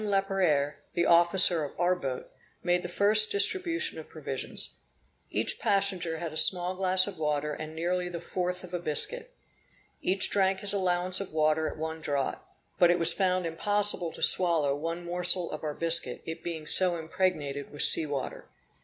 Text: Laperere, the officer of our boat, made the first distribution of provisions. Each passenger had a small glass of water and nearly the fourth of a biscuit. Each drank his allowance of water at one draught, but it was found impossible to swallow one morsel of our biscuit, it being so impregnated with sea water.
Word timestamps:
Laperere, 0.03 0.77
the 0.95 1.05
officer 1.05 1.63
of 1.63 1.79
our 1.79 1.93
boat, 1.93 2.31
made 2.63 2.81
the 2.81 2.89
first 2.89 3.31
distribution 3.31 3.99
of 3.99 4.09
provisions. 4.09 4.79
Each 5.29 5.59
passenger 5.59 6.17
had 6.17 6.33
a 6.33 6.37
small 6.37 6.73
glass 6.75 7.05
of 7.05 7.19
water 7.19 7.53
and 7.53 7.75
nearly 7.75 8.09
the 8.09 8.19
fourth 8.19 8.63
of 8.63 8.73
a 8.73 8.79
biscuit. 8.79 9.31
Each 10.01 10.27
drank 10.27 10.61
his 10.61 10.73
allowance 10.73 11.19
of 11.21 11.31
water 11.31 11.67
at 11.67 11.77
one 11.77 12.01
draught, 12.01 12.39
but 12.79 12.89
it 12.89 12.97
was 12.97 13.13
found 13.13 13.45
impossible 13.45 14.11
to 14.13 14.23
swallow 14.23 14.75
one 14.75 15.05
morsel 15.05 15.51
of 15.51 15.63
our 15.63 15.75
biscuit, 15.75 16.23
it 16.25 16.41
being 16.43 16.65
so 16.65 16.97
impregnated 16.97 17.71
with 17.71 17.83
sea 17.83 18.07
water. 18.07 18.47